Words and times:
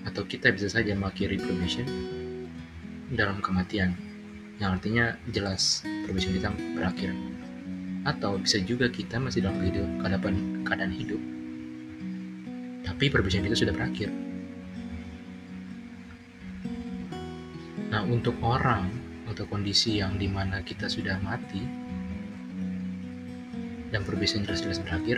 atau 0.02 0.26
kita 0.26 0.50
bisa 0.50 0.66
saja 0.66 0.98
mengakhiri 0.98 1.38
probation 1.38 1.86
dalam 3.14 3.38
kematian. 3.38 3.94
Yang 4.58 4.70
artinya 4.82 5.06
jelas 5.30 5.86
probation 6.10 6.34
kita 6.34 6.50
berakhir. 6.74 7.14
Atau 8.02 8.42
bisa 8.42 8.58
juga 8.66 8.90
kita 8.90 9.22
masih 9.22 9.46
dalam 9.46 9.62
hidup, 9.62 9.86
keadaan, 10.02 10.66
keadaan 10.66 10.96
hidup 10.96 11.22
tapi 13.02 13.10
perbicaraan 13.10 13.50
itu 13.50 13.66
sudah 13.66 13.74
berakhir. 13.74 14.14
Nah, 17.90 18.06
untuk 18.06 18.38
orang 18.46 18.94
atau 19.26 19.50
kondisi 19.50 19.98
yang 19.98 20.22
di 20.22 20.30
mana 20.30 20.62
kita 20.62 20.86
sudah 20.86 21.18
mati 21.26 21.66
dan 23.90 24.06
perbicaraan 24.06 24.46
jelas-jelas 24.46 24.86
berakhir, 24.86 25.18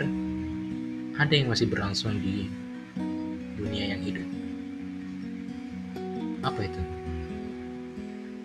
ada 1.20 1.28
yang 1.36 1.52
masih 1.52 1.68
berlangsung 1.68 2.24
di 2.24 2.48
dunia 3.60 3.92
yang 3.92 4.00
hidup. 4.00 4.28
Apa 6.40 6.64
itu? 6.64 6.80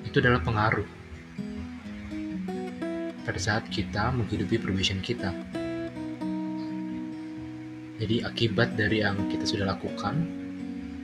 Itu 0.04 0.20
adalah 0.20 0.44
pengaruh 0.44 0.88
pada 3.24 3.40
saat 3.40 3.64
kita 3.72 4.12
menghidupi 4.12 4.60
perbicaraan 4.60 5.00
kita 5.00 5.32
jadi 8.00 8.24
akibat 8.24 8.80
dari 8.80 9.04
yang 9.04 9.20
kita 9.28 9.44
sudah 9.44 9.76
lakukan, 9.76 10.24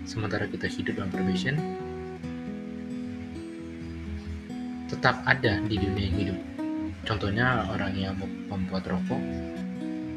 sementara 0.07 0.47
kita 0.47 0.63
hidup 0.63 0.95
dalam 0.95 1.11
probation, 1.11 1.59
tetap 4.87 5.19
ada 5.27 5.59
di 5.67 5.75
dunia 5.75 6.07
yang 6.07 6.17
hidup. 6.23 6.39
Contohnya 7.03 7.67
orang 7.67 7.93
yang 7.99 8.15
membuat 8.47 8.87
rokok, 8.87 9.19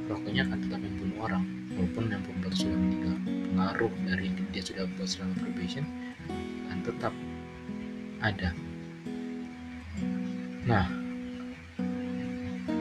rokoknya 0.07 0.47
akan 0.47 0.59
tetap 0.71 0.79
membunuh 0.79 1.19
orang, 1.19 1.43
walaupun 1.75 2.15
yang 2.15 2.23
pembuat 2.23 2.55
sudah 2.55 2.79
meninggal. 2.79 3.17
Pengaruh 3.27 3.93
dari 4.07 4.31
dia 4.55 4.63
sudah 4.63 4.87
buat 4.95 5.09
selama 5.11 5.35
probation 5.43 5.83
akan 6.71 6.79
tetap 6.87 7.13
ada. 8.23 8.55
Nah, 10.63 10.87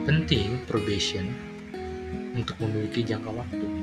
penting 0.06 0.62
probation 0.70 1.34
untuk 2.38 2.54
memiliki 2.62 3.02
jangka 3.02 3.34
waktu 3.34 3.77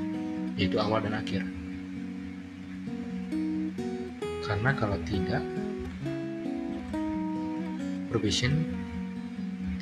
yaitu 0.56 0.80
awal 0.80 1.04
dan 1.04 1.12
akhir. 1.12 1.44
Karena 4.42 4.70
kalau 4.72 4.96
tidak, 5.04 5.44
probation 8.08 8.64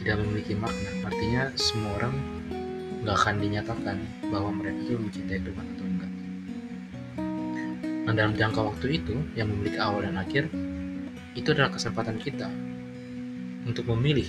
tidak 0.01 0.21
memiliki 0.21 0.59
makna. 0.59 0.91
Artinya 1.07 1.43
semua 1.55 1.97
orang 2.03 2.15
nggak 3.05 3.17
akan 3.17 3.37
dinyatakan 3.39 3.97
bahwa 4.33 4.51
mereka 4.51 4.79
itu 4.91 4.99
mencintai 4.99 5.41
Tuhan 5.45 5.67
atau 5.77 5.87
enggak. 5.87 6.13
Nah, 8.05 8.13
dalam 8.13 8.35
jangka 8.37 8.61
waktu 8.61 8.87
itu 9.01 9.15
yang 9.39 9.49
memiliki 9.49 9.79
awal 9.81 10.05
dan 10.05 10.17
akhir, 10.21 10.49
itu 11.37 11.49
adalah 11.53 11.71
kesempatan 11.73 12.17
kita 12.21 12.49
untuk 13.65 13.89
memilih 13.97 14.29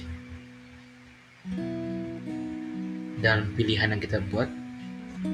dan 3.19 3.51
pilihan 3.55 3.91
yang 3.95 4.01
kita 4.01 4.21
buat 4.31 4.47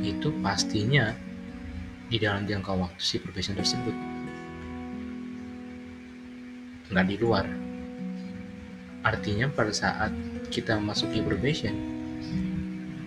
itu 0.02 0.34
pastinya 0.44 1.16
di 2.12 2.19
dalam 2.19 2.44
jangka 2.44 2.72
waktu 2.75 3.02
si 3.02 3.18
probation 3.24 3.56
tersebut. 3.56 3.96
Nggak 6.92 7.08
di 7.08 7.16
luar. 7.18 7.46
Artinya 9.02 9.47
pada 9.50 9.72
saat 9.74 10.12
kita 10.52 10.78
masuki 10.78 11.24
probation 11.24 11.74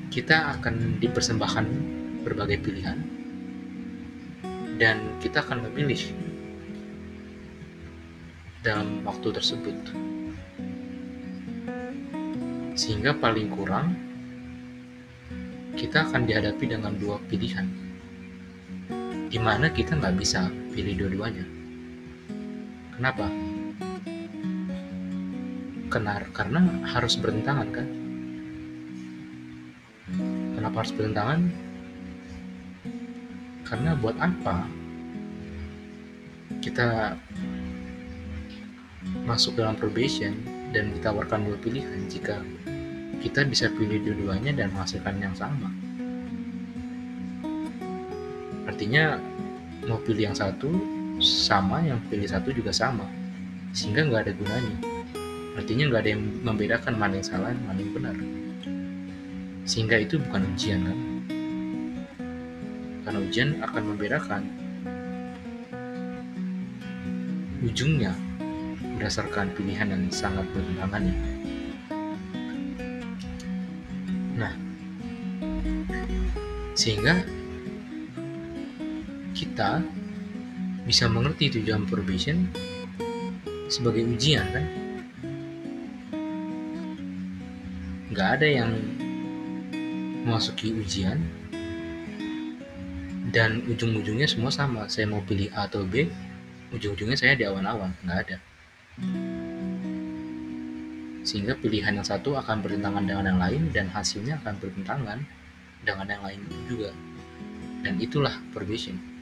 kita 0.09 0.57
akan 0.59 1.03
dipersembahkan 1.03 1.67
berbagai 2.23 2.63
pilihan 2.63 2.99
dan 4.79 5.19
kita 5.19 5.43
akan 5.43 5.69
memilih 5.71 6.01
dalam 8.65 9.05
waktu 9.05 9.29
tersebut. 9.35 9.77
Sehingga 12.75 13.15
paling 13.19 13.53
kurang 13.53 14.14
kita 15.75 16.07
akan 16.07 16.27
dihadapi 16.27 16.65
dengan 16.71 16.95
dua 16.95 17.19
pilihan, 17.27 17.67
di 19.31 19.39
mana 19.43 19.71
kita 19.71 19.99
nggak 19.99 20.17
bisa 20.17 20.47
pilih 20.71 20.95
dua-duanya. 20.95 21.47
Kenapa? 22.95 23.27
Kenar, 25.91 26.23
karena 26.35 26.61
harus 26.87 27.15
bertentangan 27.19 27.69
kan? 27.75 27.87
Kenapa 30.55 30.77
harus 30.83 30.95
bertentangan? 30.95 31.41
Karena 33.67 33.91
buat 33.99 34.15
apa 34.23 34.67
kita 36.63 37.19
masuk 39.27 39.59
dalam 39.59 39.75
probation 39.75 40.33
dan 40.73 40.95
ditawarkan 40.95 41.45
dua 41.45 41.59
pilihan 41.61 42.07
jika 42.09 42.41
kita 43.25 43.41
bisa 43.49 43.73
pilih 43.73 44.05
dua-duanya 44.05 44.53
dan 44.53 44.69
menghasilkan 44.77 45.17
yang 45.17 45.33
sama. 45.33 45.73
Artinya 48.69 49.17
mau 49.89 49.97
pilih 50.05 50.29
yang 50.29 50.37
satu 50.37 50.69
sama, 51.25 51.81
yang 51.81 51.97
pilih 52.13 52.29
satu 52.29 52.53
juga 52.53 52.69
sama, 52.69 53.09
sehingga 53.73 54.05
nggak 54.05 54.29
ada 54.29 54.33
gunanya. 54.37 54.77
Artinya 55.57 55.85
nggak 55.89 56.03
ada 56.05 56.11
yang 56.13 56.23
membedakan 56.45 56.95
mana 57.01 57.17
yang 57.17 57.25
salah, 57.25 57.57
mana 57.65 57.81
yang 57.81 57.93
benar. 57.97 58.17
Sehingga 59.65 59.97
itu 60.05 60.21
bukan 60.21 60.45
ujian 60.53 60.85
kan? 60.85 60.99
Karena 63.09 63.19
ujian 63.25 63.49
akan 63.65 63.83
membedakan 63.89 64.43
ujungnya 67.65 68.13
berdasarkan 69.01 69.49
pilihan 69.57 69.89
yang 69.89 70.05
sangat 70.13 70.45
bertentangan 70.53 71.09
ya. 71.09 71.34
Sehingga 76.75 77.23
kita 79.35 79.83
bisa 80.85 81.09
mengerti 81.09 81.59
tujuan 81.59 81.87
probation 81.89 82.51
sebagai 83.71 84.05
ujian 84.05 84.45
kan? 84.53 84.67
Gak 88.15 88.29
ada 88.39 88.47
yang 88.47 88.71
memasuki 90.23 90.71
ujian 90.71 91.19
dan 93.35 93.65
ujung-ujungnya 93.67 94.31
semua 94.31 94.55
sama. 94.55 94.87
Saya 94.87 95.11
mau 95.11 95.25
pilih 95.25 95.51
A 95.57 95.67
atau 95.67 95.83
B, 95.83 96.07
ujung-ujungnya 96.71 97.19
saya 97.19 97.35
di 97.35 97.43
awan-awan, 97.43 97.91
nggak 98.07 98.19
ada 98.29 98.37
sehingga 101.25 101.57
pilihan 101.57 101.97
yang 101.97 102.05
satu 102.07 102.37
akan 102.37 102.61
bertentangan 102.61 103.09
dengan 103.09 103.25
yang 103.25 103.41
lain 103.41 103.63
dan 103.73 103.89
hasilnya 103.89 104.39
akan 104.45 104.61
bertentangan 104.61 105.19
dengan 105.85 106.09
yang 106.09 106.25
lain 106.25 106.41
juga. 106.67 106.91
Dan 107.85 108.01
itulah 108.01 108.33
probation 108.57 109.15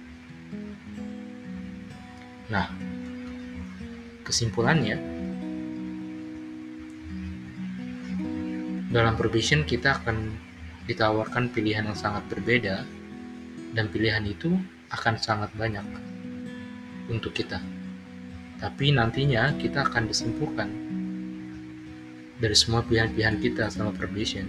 nah 2.53 2.69
kesimpulannya 4.29 5.01
dalam 8.93 9.17
probation 9.17 9.65
kita 9.65 9.97
akan 10.05 10.37
ditawarkan 10.85 11.49
pilihan 11.49 11.89
yang 11.89 11.97
sangat 11.97 12.29
berbeda 12.29 12.85
dan 13.73 13.89
pilihan 13.89 14.21
itu 14.29 14.53
akan 14.93 15.17
sangat 15.17 15.49
banyak 15.57 15.81
untuk 17.09 17.33
kita. 17.33 17.57
Tapi 18.61 18.93
nantinya 18.93 19.57
kita 19.57 19.89
akan 19.89 20.13
disimpulkan 20.13 20.69
dari 22.37 22.53
semua 22.53 22.85
pilihan-pilihan 22.85 23.41
kita 23.41 23.73
selama 23.73 23.97
probation 23.97 24.45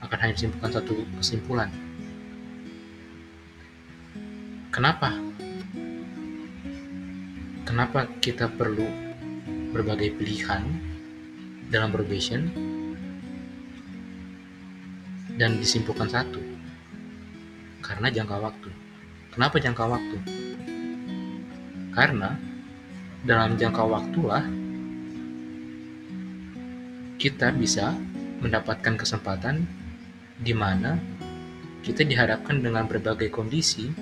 akan 0.00 0.18
hanya 0.20 0.34
disimpulkan 0.36 0.72
satu 0.72 0.94
kesimpulan. 1.20 1.68
Kenapa? 4.72 5.12
Kenapa 7.68 8.08
kita 8.18 8.50
perlu 8.50 8.86
berbagai 9.70 10.18
pilihan 10.18 10.66
dalam 11.70 11.94
probation 11.94 12.50
dan 15.38 15.56
disimpulkan 15.56 16.10
satu 16.10 16.42
karena 17.80 18.10
jangka 18.10 18.36
waktu. 18.36 18.70
Kenapa 19.30 19.56
jangka 19.62 19.84
waktu? 19.86 20.16
Karena 21.94 22.34
dalam 23.22 23.54
jangka 23.54 23.82
waktulah 23.86 24.44
kita 27.20 27.52
bisa 27.54 27.94
mendapatkan 28.40 28.96
kesempatan 28.96 29.79
di 30.40 30.56
mana 30.56 30.96
kita 31.80 32.04
dihadapkan 32.04 32.60
dengan 32.60 32.88
berbagai 32.88 33.28
kondisi 33.28 33.92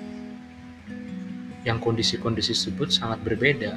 yang 1.67 1.79
kondisi-kondisi 1.83 2.55
tersebut 2.55 2.89
sangat 2.91 3.19
berbeda 3.23 3.75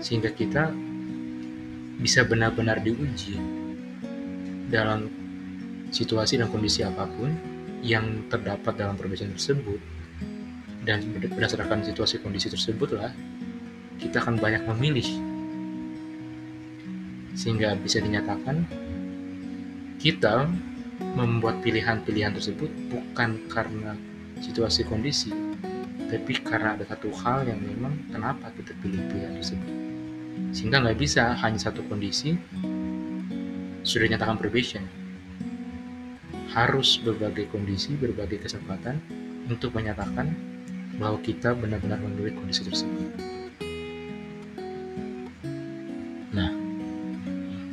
sehingga 0.00 0.32
kita 0.32 0.72
bisa 2.02 2.26
benar-benar 2.26 2.82
diuji 2.82 3.38
dalam 4.72 5.06
situasi 5.92 6.40
dan 6.40 6.48
kondisi 6.48 6.82
apa 6.82 7.04
pun 7.04 7.30
yang 7.84 8.26
terdapat 8.32 8.74
dalam 8.74 8.96
perbedaan 8.96 9.36
tersebut. 9.36 9.78
Dan 10.82 11.14
berdasarkan 11.14 11.86
situasi 11.86 12.18
kondisi 12.18 12.50
tersebutlah 12.50 13.14
kita 14.02 14.18
akan 14.18 14.40
banyak 14.42 14.66
memilih. 14.66 15.06
Sehingga 17.38 17.78
bisa 17.78 18.02
dinyatakan 18.02 18.66
kita 20.02 20.50
membuat 21.18 21.60
pilihan-pilihan 21.60 22.32
tersebut 22.32 22.70
bukan 22.88 23.36
karena 23.50 23.98
situasi 24.42 24.82
kondisi, 24.88 25.30
tapi 26.10 26.36
karena 26.42 26.74
ada 26.74 26.84
satu 26.84 27.08
hal 27.22 27.46
yang 27.46 27.60
memang 27.62 27.94
kenapa 28.10 28.50
kita 28.58 28.74
pilih 28.82 29.00
pilihan 29.10 29.34
tersebut. 29.38 29.72
Sehingga 30.52 30.84
nggak 30.84 30.98
bisa 30.98 31.32
hanya 31.40 31.60
satu 31.60 31.80
kondisi 31.88 32.36
sudah 33.82 34.04
dinyatakan 34.06 34.38
probation. 34.38 34.84
Harus 36.52 37.00
berbagai 37.00 37.48
kondisi, 37.48 37.96
berbagai 37.96 38.44
kesempatan 38.44 39.00
untuk 39.48 39.72
menyatakan 39.72 40.30
bahwa 41.00 41.18
kita 41.24 41.56
benar-benar 41.56 41.96
memilih 41.98 42.36
kondisi 42.36 42.62
tersebut. 42.68 43.08
Nah, 46.36 46.52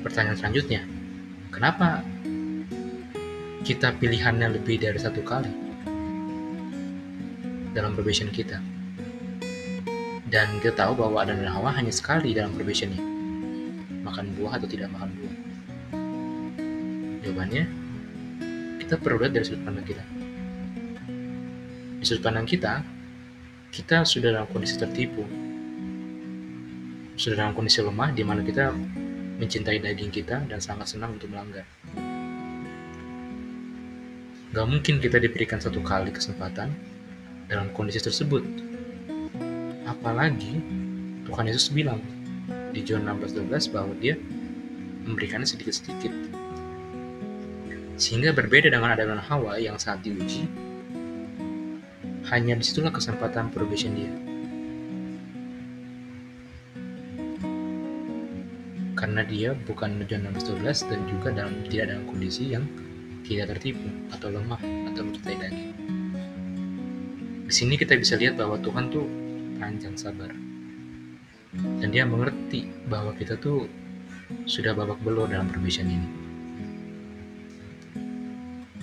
pertanyaan 0.01 0.39
selanjutnya, 0.39 0.81
kenapa 1.51 2.03
kita 3.59 3.91
pilihannya 3.99 4.55
lebih 4.55 4.79
dari 4.79 4.95
satu 4.95 5.19
kali 5.19 5.51
dalam 7.75 7.91
probation 7.91 8.31
kita. 8.31 8.59
Dan 10.29 10.61
kita 10.61 10.77
tahu 10.85 10.93
bahwa 11.03 11.25
Adam 11.25 11.41
dan 11.41 11.49
Hawa 11.49 11.73
hanya 11.73 11.89
sekali 11.89 12.37
dalam 12.37 12.53
probationnya. 12.53 13.01
Makan 14.05 14.37
buah 14.37 14.61
atau 14.61 14.67
tidak 14.69 14.93
makan 14.93 15.09
buah. 15.17 15.37
Jawabannya, 17.25 17.63
kita 18.79 18.95
perlu 19.01 19.17
lihat 19.25 19.33
dari 19.33 19.45
sudut 19.45 19.61
pandang 19.65 19.85
kita. 19.85 20.03
Di 21.99 22.05
sudut 22.05 22.23
pandang 22.23 22.45
kita, 22.45 22.85
kita 23.73 24.05
sudah 24.05 24.37
dalam 24.37 24.47
kondisi 24.53 24.77
tertipu. 24.77 25.25
Sudah 27.19 27.43
dalam 27.43 27.57
kondisi 27.57 27.83
lemah 27.83 28.13
di 28.15 28.23
mana 28.23 28.45
kita 28.45 28.71
mencintai 29.41 29.81
daging 29.81 30.13
kita 30.13 30.45
dan 30.47 30.61
sangat 30.61 30.93
senang 30.93 31.17
untuk 31.17 31.33
melanggar. 31.33 31.65
Gak 34.49 34.65
mungkin 34.65 34.97
kita 34.97 35.21
diberikan 35.21 35.61
satu 35.61 35.77
kali 35.85 36.09
kesempatan 36.09 36.73
dalam 37.45 37.69
kondisi 37.69 38.01
tersebut. 38.01 38.41
Apalagi 39.85 40.57
Tuhan 41.29 41.45
Yesus 41.45 41.69
bilang 41.69 42.01
di 42.73 42.81
John 42.81 43.05
16:12 43.05 43.69
bahwa 43.69 43.93
dia 44.01 44.17
memberikannya 45.05 45.45
sedikit-sedikit. 45.45 46.09
Sehingga 48.01 48.33
berbeda 48.33 48.73
dengan 48.73 48.89
Adam 48.89 49.13
dan 49.13 49.21
Hawa 49.21 49.61
yang 49.61 49.77
saat 49.77 50.01
diuji, 50.01 50.49
hanya 52.33 52.57
di 52.57 52.65
situlah 52.65 52.89
kesempatan 52.89 53.53
probation 53.53 53.93
dia. 53.93 54.13
Karena 58.97 59.21
dia 59.21 59.53
bukan 59.53 60.01
John 60.09 60.25
16:12 60.25 60.89
dan 60.89 61.05
juga 61.05 61.37
dalam 61.37 61.53
tidak 61.69 61.93
dalam 61.93 62.09
kondisi 62.09 62.57
yang 62.57 62.65
tidak 63.29 63.53
tertipu 63.53 63.85
atau 64.09 64.33
lemah 64.33 64.57
atau 64.89 65.01
mencintai 65.05 65.37
daging. 65.37 65.71
Di 67.45 67.53
sini 67.53 67.77
kita 67.77 67.93
bisa 67.93 68.17
lihat 68.17 68.41
bahwa 68.41 68.57
Tuhan 68.57 68.89
tuh 68.89 69.05
panjang 69.61 69.93
sabar. 69.93 70.33
Dan 71.53 71.89
dia 71.93 72.09
mengerti 72.09 72.69
bahwa 72.89 73.13
kita 73.13 73.37
tuh 73.37 73.69
sudah 74.49 74.73
babak 74.73 74.97
belur 75.05 75.29
dalam 75.29 75.49
probation 75.49 75.85
ini. 75.85 76.09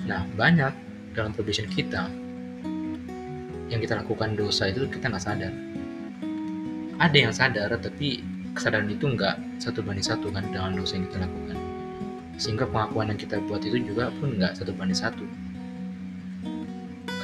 Nah, 0.06 0.22
banyak 0.38 0.70
dalam 1.18 1.34
probation 1.34 1.66
kita 1.66 2.06
yang 3.66 3.82
kita 3.82 3.98
lakukan 3.98 4.38
dosa 4.38 4.70
itu 4.70 4.86
kita 4.86 5.10
nggak 5.10 5.24
sadar. 5.26 5.50
Ada 7.02 7.16
yang 7.18 7.34
sadar, 7.34 7.70
tapi 7.82 8.22
kesadaran 8.54 8.90
itu 8.90 9.10
nggak 9.10 9.58
satu 9.58 9.82
banding 9.82 10.06
satu 10.06 10.30
kan 10.30 10.46
dengan 10.54 10.78
dosa 10.78 10.96
yang 10.96 11.06
kita 11.10 11.22
lakukan 11.26 11.65
sehingga 12.36 12.68
pengakuan 12.68 13.12
yang 13.12 13.20
kita 13.20 13.40
buat 13.48 13.64
itu 13.64 13.80
juga 13.80 14.12
pun 14.20 14.36
nggak 14.36 14.60
satu 14.60 14.72
banding 14.76 14.96
satu. 15.00 15.24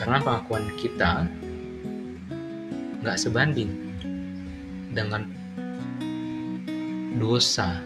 Karena 0.01 0.19
pengakuan 0.19 0.65
kita 0.81 1.29
nggak 3.05 3.19
sebanding 3.21 3.71
dengan 4.93 5.29
dosa 7.17 7.79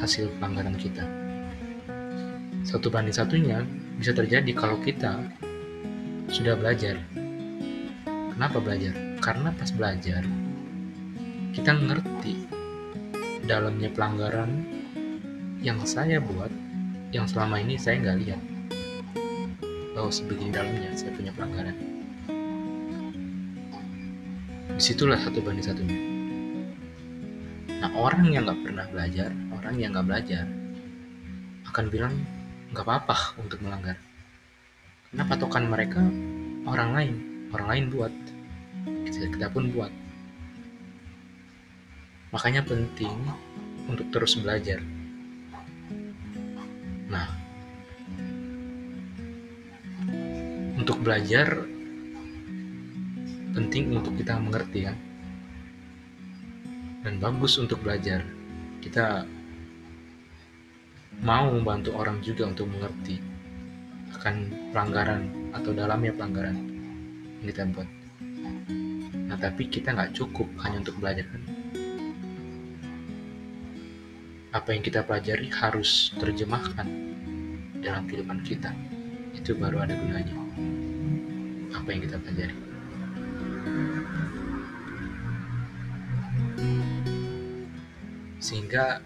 hasil 0.00 0.32
pelanggaran 0.40 0.78
kita. 0.78 1.04
Satu 2.64 2.88
banding 2.88 3.14
satunya 3.14 3.66
bisa 4.00 4.16
terjadi 4.16 4.50
kalau 4.56 4.80
kita 4.80 5.20
sudah 6.32 6.56
belajar. 6.56 6.96
Kenapa 8.32 8.56
belajar? 8.62 8.94
Karena 9.20 9.52
pas 9.52 9.68
belajar 9.68 10.24
kita 11.50 11.76
ngerti 11.76 12.46
dalamnya 13.44 13.90
pelanggaran 13.92 14.79
yang 15.60 15.76
saya 15.84 16.16
buat 16.24 16.48
yang 17.12 17.28
selama 17.28 17.60
ini 17.60 17.76
saya 17.76 18.00
nggak 18.00 18.18
lihat. 18.24 18.42
Bahwa 19.92 20.08
sebegini 20.08 20.48
dalamnya 20.48 20.88
saya 20.96 21.12
punya 21.12 21.32
pelanggaran. 21.36 21.76
Di 24.72 24.82
situlah 24.82 25.20
satu 25.20 25.44
banding 25.44 25.66
satunya. 25.68 25.98
Nah 27.84 27.92
orang 27.92 28.32
yang 28.32 28.48
nggak 28.48 28.60
pernah 28.64 28.86
belajar 28.88 29.28
orang 29.52 29.74
yang 29.76 29.92
nggak 29.92 30.08
belajar 30.08 30.44
akan 31.68 31.84
bilang 31.92 32.14
nggak 32.72 32.84
apa-apa 32.88 33.36
untuk 33.44 33.60
melanggar. 33.60 34.00
Karena 35.12 35.24
patokan 35.28 35.68
mereka? 35.68 36.00
Orang 36.64 36.96
lain 36.96 37.14
orang 37.52 37.68
lain 37.68 37.84
buat. 37.92 38.12
Kita, 39.04 39.28
kita 39.28 39.46
pun 39.52 39.68
buat. 39.76 39.92
Makanya 42.32 42.64
penting 42.64 43.12
untuk 43.90 44.08
terus 44.14 44.38
belajar 44.38 44.80
Nah, 47.10 47.26
untuk 50.78 51.02
belajar 51.02 51.66
penting 53.50 53.98
untuk 53.98 54.14
kita 54.14 54.38
mengerti 54.38 54.86
kan? 54.86 54.96
Dan 57.02 57.18
bagus 57.18 57.58
untuk 57.58 57.82
belajar. 57.82 58.22
Kita 58.80 59.26
mau 61.20 61.50
membantu 61.52 61.98
orang 61.98 62.22
juga 62.22 62.48
untuk 62.48 62.70
mengerti 62.70 63.20
akan 64.16 64.34
pelanggaran 64.72 65.52
atau 65.52 65.70
dalamnya 65.74 66.14
pelanggaran 66.16 66.56
yang 67.42 67.46
kita 67.50 67.62
buat. 67.74 67.88
Nah 69.28 69.36
tapi 69.36 69.68
kita 69.68 69.92
nggak 69.92 70.16
cukup 70.16 70.48
hanya 70.64 70.80
untuk 70.80 70.96
belajar 70.96 71.28
kan 71.28 71.59
apa 74.50 74.74
yang 74.74 74.82
kita 74.82 75.06
pelajari 75.06 75.46
harus 75.46 76.10
terjemahkan 76.18 76.86
dalam 77.78 78.02
kehidupan 78.10 78.42
kita. 78.42 78.74
Itu 79.30 79.54
baru 79.54 79.86
ada 79.86 79.94
gunanya. 79.94 80.34
Apa 81.70 81.88
yang 81.94 82.02
kita 82.02 82.18
pelajari. 82.18 82.56
Sehingga 88.42 88.98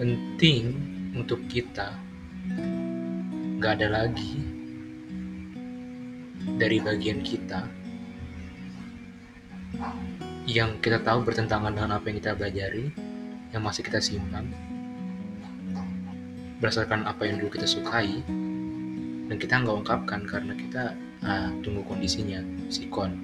penting 0.00 0.80
untuk 1.12 1.44
kita 1.52 1.92
gak 3.60 3.84
ada 3.84 4.00
lagi 4.00 4.40
dari 6.56 6.80
bagian 6.80 7.20
kita 7.20 7.68
yang 10.48 10.80
kita 10.80 11.02
tahu 11.04 11.24
bertentangan 11.24 11.76
dengan 11.76 12.00
apa 12.00 12.08
yang 12.08 12.16
kita 12.20 12.32
pelajari, 12.36 12.88
yang 13.52 13.62
masih 13.64 13.82
kita 13.84 14.00
simpan, 14.00 14.48
berdasarkan 16.62 17.04
apa 17.04 17.28
yang 17.28 17.40
dulu 17.40 17.56
kita 17.56 17.68
sukai, 17.68 18.24
dan 19.30 19.36
kita 19.36 19.62
nggak 19.62 19.76
ungkapkan 19.84 20.20
karena 20.24 20.52
kita 20.56 20.96
uh, 21.22 21.50
tunggu 21.60 21.84
kondisinya 21.84 22.40
sikon 22.72 23.14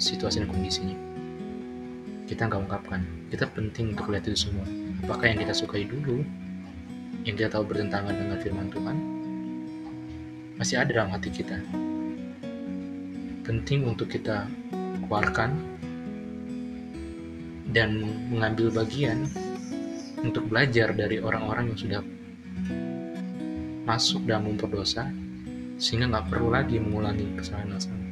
situasi 0.00 0.40
dan 0.40 0.48
kondisinya. 0.48 0.96
Kita 2.24 2.48
nggak 2.48 2.60
ungkapkan. 2.64 3.04
Kita 3.28 3.44
penting 3.52 3.92
untuk 3.92 4.08
lihat 4.08 4.24
itu 4.24 4.48
semua. 4.48 4.64
Apakah 5.04 5.28
yang 5.28 5.38
kita 5.44 5.52
sukai 5.52 5.84
dulu 5.84 6.24
yang 7.28 7.36
kita 7.36 7.52
tahu 7.52 7.68
bertentangan 7.68 8.16
dengan 8.16 8.36
firman 8.40 8.68
Tuhan 8.72 8.96
masih 10.56 10.80
ada 10.80 10.90
dalam 10.96 11.12
hati 11.12 11.28
kita? 11.28 11.60
Penting 13.44 13.84
untuk 13.84 14.08
kita 14.08 14.48
keluarkan 15.04 15.73
dan 17.74 18.06
mengambil 18.30 18.70
bagian 18.70 19.26
untuk 20.22 20.46
belajar 20.46 20.94
dari 20.94 21.18
orang-orang 21.18 21.74
yang 21.74 21.78
sudah 21.78 22.02
masuk 23.84 24.22
dalam 24.24 24.54
memperdosa 24.54 25.10
sehingga 25.76 26.06
nggak 26.06 26.30
perlu 26.30 26.54
lagi 26.54 26.78
mengulangi 26.78 27.34
kesalahan 27.34 27.74
yang 27.74 27.82
sama. 27.82 28.02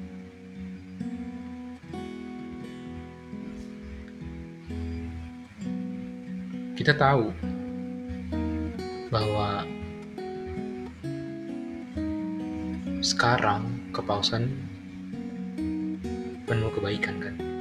Kita 6.75 6.99
tahu 6.99 7.31
bahwa 9.15 9.63
sekarang 12.99 13.71
kepausan 13.95 14.51
penuh 16.43 16.71
kebaikan 16.75 17.23
kan 17.23 17.52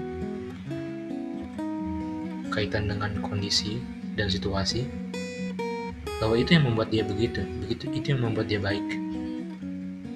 kaitan 2.52 2.92
dengan 2.92 3.16
kondisi 3.24 3.80
dan 4.20 4.28
situasi 4.28 4.84
bahwa 6.22 6.38
itu 6.38 6.54
yang 6.54 6.70
membuat 6.70 6.94
dia 6.94 7.02
begitu, 7.02 7.42
begitu 7.66 7.90
itu 7.96 8.14
yang 8.14 8.22
membuat 8.22 8.46
dia 8.46 8.62
baik. 8.62 8.86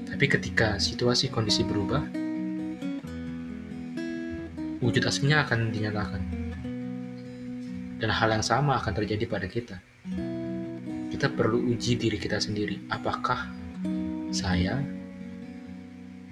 Tapi 0.06 0.26
ketika 0.30 0.78
situasi 0.78 1.34
kondisi 1.34 1.66
berubah, 1.66 2.06
wujud 4.86 5.02
aslinya 5.02 5.42
akan 5.50 5.74
dinyatakan. 5.74 6.22
Dan 7.98 8.12
hal 8.12 8.30
yang 8.30 8.46
sama 8.46 8.78
akan 8.78 8.94
terjadi 8.94 9.26
pada 9.26 9.50
kita. 9.50 9.82
Kita 11.10 11.32
perlu 11.32 11.74
uji 11.74 11.98
diri 11.98 12.22
kita 12.22 12.38
sendiri. 12.38 12.86
Apakah 12.92 13.50
saya 14.30 14.84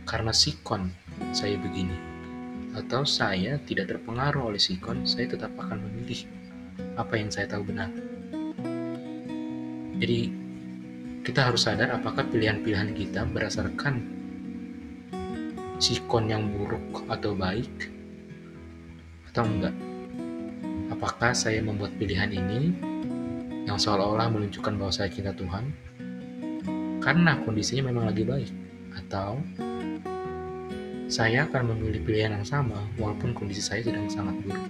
karena 0.05 0.36
sikon 0.36 0.91
saya 1.33 1.57
begini? 1.57 2.12
Atau 2.74 3.06
saya 3.06 3.62
tidak 3.62 3.94
terpengaruh 3.94 4.50
oleh 4.53 4.62
sikon, 4.62 5.06
saya 5.06 5.30
tetap 5.30 5.53
akan 5.58 5.82
memilih 5.89 6.25
apa 6.98 7.13
yang 7.18 7.30
saya 7.30 7.46
tahu 7.50 7.70
benar. 7.70 7.89
Jadi 9.98 10.20
kita 11.24 11.48
harus 11.48 11.63
sadar 11.63 11.94
apakah 11.94 12.27
pilihan-pilihan 12.27 12.92
kita 12.98 13.24
berdasarkan 13.30 14.03
sikon 15.80 16.27
yang 16.27 16.50
buruk 16.51 17.06
atau 17.08 17.38
baik 17.38 17.94
atau 19.32 19.46
enggak. 19.48 19.75
Apakah 20.92 21.32
saya 21.32 21.63
membuat 21.63 21.96
pilihan 21.98 22.30
ini 22.30 22.74
yang 23.63 23.80
seolah-olah 23.80 24.30
menunjukkan 24.30 24.75
bahwa 24.75 24.92
saya 24.92 25.10
cinta 25.10 25.32
Tuhan 25.32 25.72
karena 27.03 27.39
kondisinya 27.44 27.92
memang 27.92 28.08
lagi 28.12 28.24
baik 28.24 28.51
atau 28.96 29.39
saya 31.13 31.46
akan 31.46 31.77
memilih 31.77 32.01
pilihan 32.01 32.34
yang 32.34 32.41
sama 32.41 32.89
walaupun 32.98 33.38
kondisi 33.38 33.62
saya 33.62 33.86
sedang 33.86 34.10
sangat 34.10 34.34
buruk. 34.41 34.65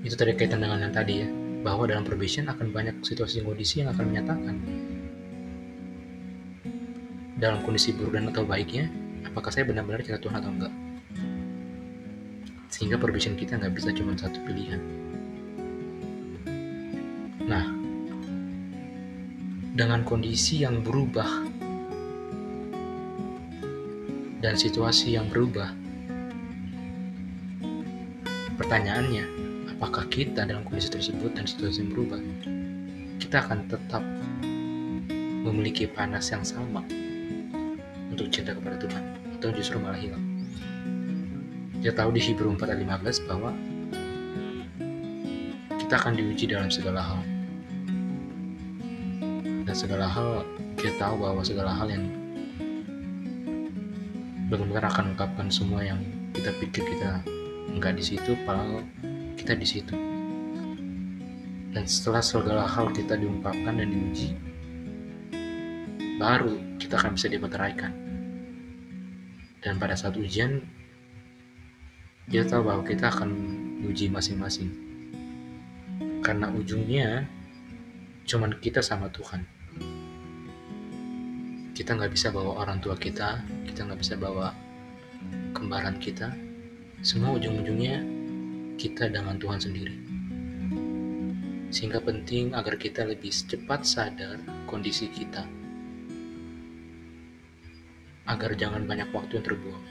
Itu 0.00 0.16
tadi 0.16 0.32
kaitan 0.32 0.64
dengan 0.64 0.80
yang 0.80 0.96
tadi 0.96 1.20
ya 1.20 1.28
bahwa 1.60 1.84
dalam 1.84 2.08
probation 2.08 2.48
akan 2.48 2.72
banyak 2.72 3.04
situasi 3.04 3.44
kondisi 3.44 3.84
yang 3.84 3.92
akan 3.92 4.04
menyatakan. 4.08 4.56
Dalam 7.36 7.60
kondisi 7.68 7.92
buruk 7.92 8.16
dan 8.16 8.32
atau 8.32 8.48
baiknya 8.48 8.88
apakah 9.28 9.52
saya 9.52 9.68
benar-benar 9.68 10.00
cinta 10.00 10.16
Tuhan 10.16 10.40
atau 10.40 10.48
enggak? 10.56 10.72
Sehingga 12.72 12.96
probation 12.96 13.36
kita 13.36 13.60
nggak 13.60 13.76
bisa 13.76 13.92
cuma 13.92 14.16
satu 14.16 14.40
pilihan. 14.48 14.80
Nah 17.44 17.76
dengan 19.76 20.00
kondisi 20.00 20.64
yang 20.64 20.80
berubah 20.80 21.53
dan 24.44 24.60
situasi 24.60 25.16
yang 25.16 25.24
berubah 25.32 25.72
pertanyaannya 28.60 29.24
apakah 29.72 30.04
kita 30.12 30.44
dalam 30.44 30.62
kondisi 30.68 30.92
tersebut 30.92 31.32
dan 31.32 31.48
situasi 31.48 31.80
yang 31.80 31.90
berubah, 31.90 32.20
kita 33.18 33.40
akan 33.40 33.66
tetap 33.72 34.04
memiliki 35.44 35.88
panas 35.88 36.28
yang 36.28 36.44
sama 36.44 36.84
untuk 38.12 38.28
cinta 38.30 38.52
kepada 38.52 38.78
Tuhan, 38.80 39.04
atau 39.40 39.48
justru 39.52 39.76
malah 39.82 39.98
hilang. 39.98 40.22
Kita 41.82 42.00
tahu 42.00 42.16
di 42.16 42.20
Hebrew 42.22 42.54
4 42.54 42.64
ayat 42.64 42.80
15 43.02 43.28
bahwa 43.28 43.50
kita 45.80 45.94
akan 46.00 46.12
diuji 46.16 46.48
dalam 46.48 46.72
segala 46.72 47.00
hal. 47.02 47.20
Dan 49.64 49.74
segala 49.74 50.06
hal, 50.08 50.44
kita 50.76 50.96
tahu 50.96 51.16
bahwa 51.16 51.42
segala 51.44 51.76
hal 51.76 51.88
yang 51.92 52.23
benar-benar 54.58 54.90
akan 54.90 55.02
mengungkapkan 55.12 55.48
semua 55.50 55.82
yang 55.82 55.98
kita 56.30 56.50
pikir 56.62 56.82
kita 56.86 57.22
enggak 57.70 57.98
di 57.98 58.04
situ, 58.04 58.38
padahal 58.46 58.86
kita 59.34 59.58
di 59.58 59.66
situ. 59.66 59.94
Dan 61.74 61.84
setelah 61.90 62.22
segala 62.22 62.64
hal 62.70 62.94
kita 62.94 63.18
diungkapkan 63.18 63.74
dan 63.74 63.90
diuji, 63.90 64.34
baru 66.22 66.54
kita 66.78 66.98
akan 67.02 67.18
bisa 67.18 67.26
dimeteraikan. 67.26 67.92
Dan 69.58 69.80
pada 69.80 69.98
saat 69.98 70.14
ujian, 70.14 70.62
kita 72.30 72.46
tahu 72.46 72.70
bahwa 72.70 72.82
kita 72.86 73.10
akan 73.10 73.30
uji 73.90 74.06
masing-masing. 74.06 74.70
Karena 76.22 76.48
ujungnya 76.52 77.26
cuman 78.24 78.56
kita 78.62 78.80
sama 78.80 79.10
Tuhan. 79.10 79.53
Kita 81.74 81.98
nggak 81.98 82.14
bisa 82.14 82.30
bawa 82.30 82.62
orang 82.62 82.78
tua 82.78 82.94
kita, 82.94 83.42
kita 83.66 83.82
nggak 83.82 83.98
bisa 83.98 84.14
bawa 84.14 84.54
kembaran 85.50 85.98
kita. 85.98 86.30
Semua 87.02 87.34
ujung-ujungnya 87.34 87.98
kita 88.78 89.10
dengan 89.10 89.34
Tuhan 89.42 89.58
sendiri. 89.58 89.96
Sehingga 91.74 91.98
penting 91.98 92.54
agar 92.54 92.78
kita 92.78 93.02
lebih 93.02 93.34
cepat 93.34 93.82
sadar 93.82 94.38
kondisi 94.70 95.10
kita. 95.10 95.42
Agar 98.30 98.54
jangan 98.54 98.86
banyak 98.86 99.10
waktu 99.10 99.42
yang 99.42 99.46
terbuang. 99.50 99.84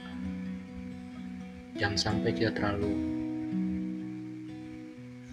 Jangan 1.76 1.98
sampai 2.00 2.32
kita 2.32 2.56
terlalu 2.56 2.96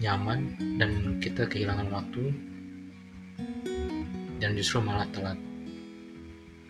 nyaman 0.03 0.51
dan 0.75 1.15
kita 1.23 1.47
kehilangan 1.47 1.87
waktu 1.95 2.35
dan 4.43 4.51
justru 4.59 4.83
malah 4.83 5.07
telat. 5.15 5.39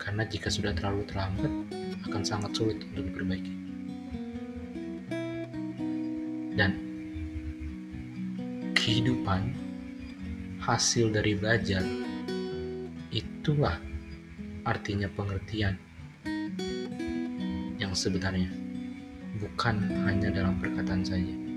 Karena 0.02 0.26
jika 0.26 0.50
sudah 0.50 0.74
terlalu 0.74 1.06
terlambat, 1.06 1.52
akan 2.10 2.22
sangat 2.26 2.50
sulit 2.58 2.82
untuk 2.90 3.06
diperbaiki. 3.06 3.54
Dan 6.58 6.72
kehidupan 8.74 9.54
hasil 10.58 11.14
dari 11.14 11.38
belajar 11.38 11.86
itulah 13.14 13.78
artinya 14.66 15.06
pengertian 15.14 15.78
yang 17.78 17.94
sebenarnya 17.94 18.50
bukan 19.38 19.86
hanya 20.02 20.34
dalam 20.34 20.58
perkataan 20.58 21.06
saja. 21.06 21.51